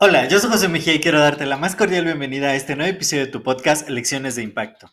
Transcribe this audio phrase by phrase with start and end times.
[0.00, 2.92] Hola, yo soy José Mejía y quiero darte la más cordial bienvenida a este nuevo
[2.92, 4.92] episodio de tu podcast Lecciones de Impacto.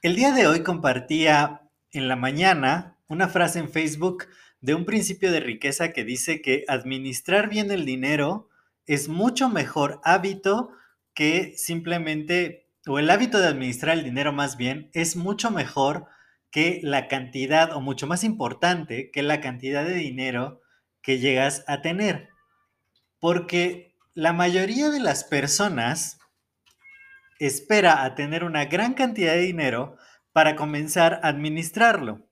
[0.00, 1.60] El día de hoy compartía
[1.90, 4.26] en la mañana una frase en Facebook
[4.62, 8.48] de un principio de riqueza que dice que administrar bien el dinero
[8.86, 10.70] es mucho mejor hábito
[11.12, 16.06] que simplemente, o el hábito de administrar el dinero más bien, es mucho mejor
[16.52, 20.60] que la cantidad, o mucho más importante que la cantidad de dinero
[21.00, 22.28] que llegas a tener.
[23.18, 26.18] Porque la mayoría de las personas
[27.38, 29.96] espera a tener una gran cantidad de dinero
[30.32, 32.28] para comenzar a administrarlo.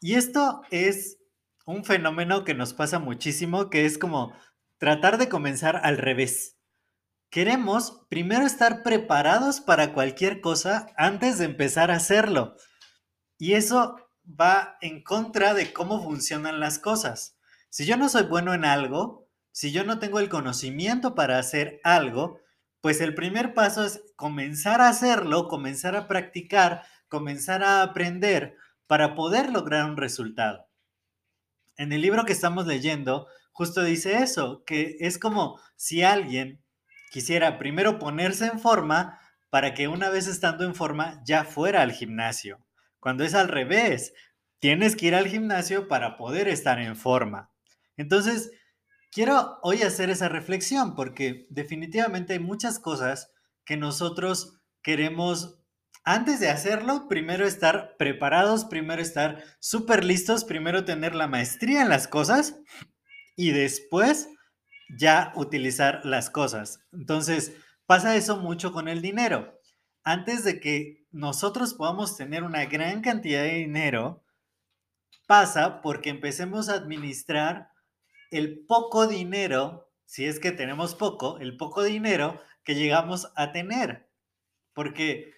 [0.00, 1.18] Y esto es
[1.64, 4.32] un fenómeno que nos pasa muchísimo, que es como
[4.78, 6.56] tratar de comenzar al revés.
[7.30, 12.56] Queremos primero estar preparados para cualquier cosa antes de empezar a hacerlo.
[13.38, 13.96] Y eso
[14.28, 17.36] va en contra de cómo funcionan las cosas.
[17.70, 21.80] Si yo no soy bueno en algo, si yo no tengo el conocimiento para hacer
[21.84, 22.40] algo,
[22.80, 29.14] pues el primer paso es comenzar a hacerlo, comenzar a practicar, comenzar a aprender para
[29.14, 30.68] poder lograr un resultado.
[31.76, 36.62] En el libro que estamos leyendo, justo dice eso, que es como si alguien
[37.10, 39.18] quisiera primero ponerse en forma
[39.50, 42.65] para que una vez estando en forma ya fuera al gimnasio.
[43.06, 44.14] Cuando es al revés,
[44.58, 47.52] tienes que ir al gimnasio para poder estar en forma.
[47.96, 48.50] Entonces,
[49.12, 53.32] quiero hoy hacer esa reflexión porque definitivamente hay muchas cosas
[53.64, 55.60] que nosotros queremos,
[56.02, 61.88] antes de hacerlo, primero estar preparados, primero estar súper listos, primero tener la maestría en
[61.88, 62.58] las cosas
[63.36, 64.28] y después
[64.98, 66.80] ya utilizar las cosas.
[66.92, 67.52] Entonces,
[67.86, 69.56] pasa eso mucho con el dinero.
[70.08, 74.22] Antes de que nosotros podamos tener una gran cantidad de dinero,
[75.26, 77.72] pasa porque empecemos a administrar
[78.30, 84.08] el poco dinero, si es que tenemos poco, el poco dinero que llegamos a tener.
[84.74, 85.34] Porque,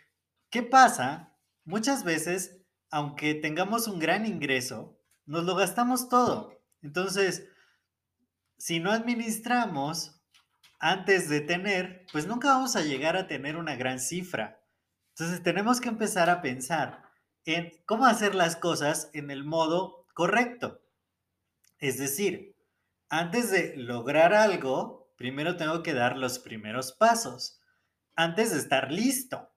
[0.51, 1.35] ¿qué pasa?
[1.65, 6.61] Muchas veces, aunque tengamos un gran ingreso, nos lo gastamos todo.
[6.83, 7.49] Entonces,
[8.59, 10.18] si no administramos
[10.79, 14.61] antes de tener, pues nunca vamos a llegar a tener una gran cifra.
[15.11, 17.03] Entonces, tenemos que empezar a pensar
[17.45, 20.81] en cómo hacer las cosas en el modo correcto.
[21.79, 22.57] Es decir,
[23.09, 27.61] antes de lograr algo, primero tengo que dar los primeros pasos,
[28.15, 29.51] antes de estar listo.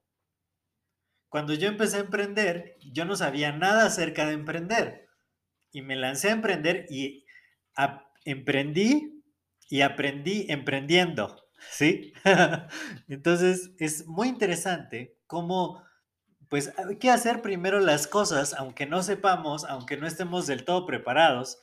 [1.30, 5.10] Cuando yo empecé a emprender, yo no sabía nada acerca de emprender.
[5.72, 7.26] Y me lancé a emprender y
[8.26, 9.21] emprendí
[9.72, 11.38] y aprendí emprendiendo.
[11.72, 12.14] ¿Sí?
[13.08, 15.82] Entonces es muy interesante cómo,
[16.50, 20.86] pues hay que hacer primero las cosas, aunque no sepamos, aunque no estemos del todo
[20.86, 21.62] preparados.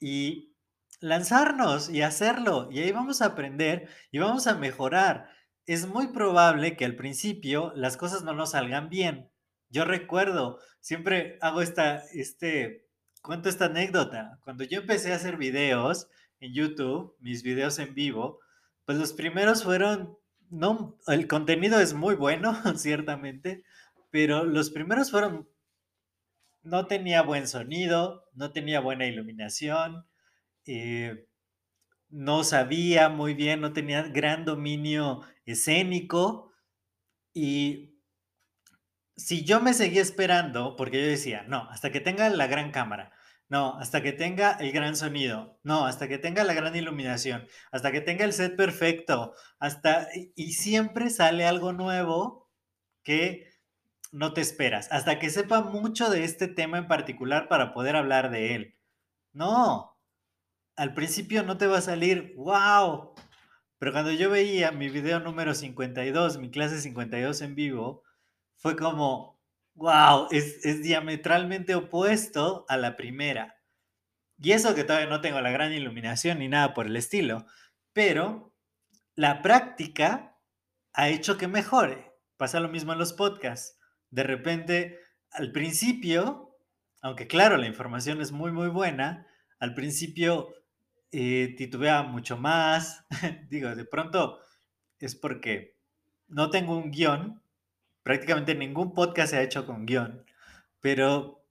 [0.00, 0.56] Y
[1.00, 2.68] lanzarnos y hacerlo.
[2.72, 5.28] Y ahí vamos a aprender y vamos a mejorar.
[5.66, 9.30] Es muy probable que al principio las cosas no nos salgan bien.
[9.68, 12.88] Yo recuerdo, siempre hago esta, este,
[13.20, 14.38] cuento esta anécdota.
[14.42, 16.08] Cuando yo empecé a hacer videos
[16.40, 18.40] en YouTube, mis videos en vivo,
[18.84, 20.18] pues los primeros fueron,
[20.50, 23.62] no, el contenido es muy bueno, ciertamente,
[24.10, 25.48] pero los primeros fueron,
[26.62, 30.06] no tenía buen sonido, no tenía buena iluminación,
[30.66, 31.26] eh,
[32.08, 36.52] no sabía muy bien, no tenía gran dominio escénico
[37.32, 37.90] y
[39.16, 43.12] si yo me seguía esperando, porque yo decía, no, hasta que tenga la gran cámara,
[43.50, 47.90] no, hasta que tenga el gran sonido, no, hasta que tenga la gran iluminación, hasta
[47.90, 52.48] que tenga el set perfecto, hasta, y siempre sale algo nuevo
[53.02, 53.50] que
[54.12, 58.30] no te esperas, hasta que sepa mucho de este tema en particular para poder hablar
[58.30, 58.78] de él.
[59.32, 59.98] No,
[60.76, 63.14] al principio no te va a salir, wow.
[63.78, 68.04] Pero cuando yo veía mi video número 52, mi clase 52 en vivo,
[68.54, 69.39] fue como,
[69.80, 73.56] wow, es, es diametralmente opuesto a la primera.
[74.38, 77.46] Y eso que todavía no tengo la gran iluminación ni nada por el estilo.
[77.94, 78.54] Pero
[79.14, 80.38] la práctica
[80.92, 82.12] ha hecho que mejore.
[82.36, 83.78] Pasa lo mismo en los podcasts.
[84.10, 84.98] De repente,
[85.30, 86.58] al principio,
[87.00, 89.26] aunque claro, la información es muy, muy buena,
[89.58, 90.54] Al principio
[91.10, 93.06] eh, titubeaba mucho más.
[93.48, 94.40] Digo, de pronto
[94.98, 95.78] es porque
[96.28, 97.42] no tengo un guion.
[98.02, 100.24] Prácticamente ningún podcast se ha hecho con guion.
[100.80, 101.44] Pero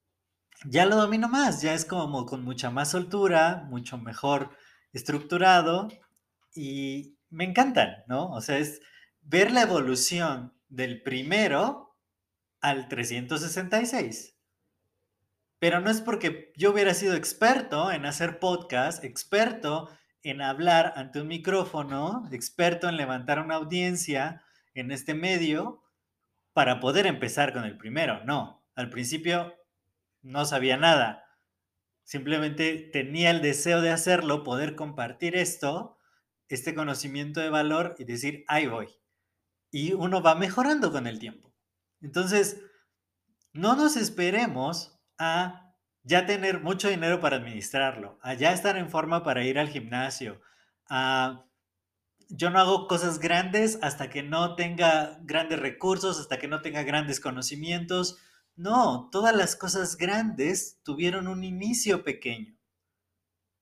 [0.65, 1.61] ya lo domino más.
[1.61, 4.51] Ya es como con mucha más soltura, mucho mejor
[4.93, 5.87] estructurado.
[6.53, 8.31] Y me encantan, ¿no?
[8.31, 8.81] O sea, es
[9.21, 11.95] ver la evolución del primero
[12.61, 14.35] al 366.
[15.59, 19.89] Pero no es porque yo hubiera sido experto en hacer podcast, experto
[20.23, 24.43] en hablar ante un micrófono, experto en levantar una audiencia
[24.73, 25.83] en este medio
[26.59, 28.21] para poder empezar con el primero.
[28.25, 29.55] No, al principio
[30.21, 31.23] no sabía nada.
[32.03, 35.97] Simplemente tenía el deseo de hacerlo, poder compartir esto,
[36.49, 38.89] este conocimiento de valor y decir, ahí voy.
[39.71, 41.55] Y uno va mejorando con el tiempo.
[42.01, 42.61] Entonces,
[43.53, 45.73] no nos esperemos a
[46.03, 50.41] ya tener mucho dinero para administrarlo, a ya estar en forma para ir al gimnasio,
[50.89, 51.45] a
[52.29, 56.83] yo no hago cosas grandes hasta que no tenga grandes recursos, hasta que no tenga
[56.83, 58.17] grandes conocimientos.
[58.55, 62.55] No, todas las cosas grandes tuvieron un inicio pequeño.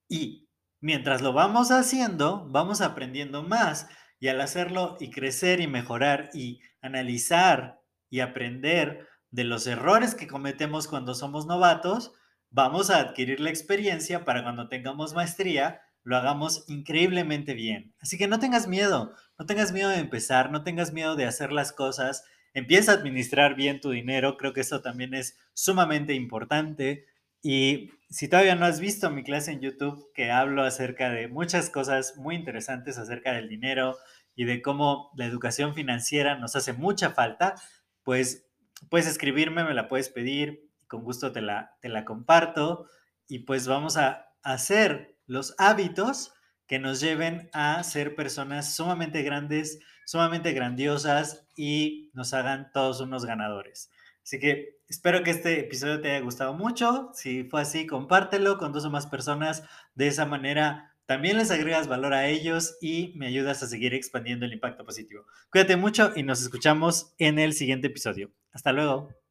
[0.09, 0.49] Y
[0.79, 3.87] mientras lo vamos haciendo, vamos aprendiendo más.
[4.19, 10.27] Y al hacerlo y crecer y mejorar y analizar y aprender, de los errores que
[10.27, 12.13] cometemos cuando somos novatos,
[12.49, 17.93] vamos a adquirir la experiencia para cuando tengamos maestría, lo hagamos increíblemente bien.
[17.99, 21.51] Así que no tengas miedo, no tengas miedo de empezar, no tengas miedo de hacer
[21.51, 22.23] las cosas,
[22.53, 27.05] empieza a administrar bien tu dinero, creo que eso también es sumamente importante.
[27.43, 31.69] Y si todavía no has visto mi clase en YouTube, que hablo acerca de muchas
[31.69, 33.97] cosas muy interesantes acerca del dinero
[34.33, 37.55] y de cómo la educación financiera nos hace mucha falta,
[38.03, 38.47] pues
[38.89, 42.87] puedes escribirme, me la puedes pedir, con gusto te la, te la comparto
[43.27, 46.33] y pues vamos a hacer los hábitos
[46.65, 53.25] que nos lleven a ser personas sumamente grandes, sumamente grandiosas y nos hagan todos unos
[53.25, 53.89] ganadores.
[54.23, 57.11] Así que espero que este episodio te haya gustado mucho.
[57.13, 59.63] Si fue así, compártelo con dos o más personas.
[59.95, 64.45] De esa manera también les agregas valor a ellos y me ayudas a seguir expandiendo
[64.45, 65.25] el impacto positivo.
[65.49, 68.31] Cuídate mucho y nos escuchamos en el siguiente episodio.
[68.51, 69.26] Hasta luego.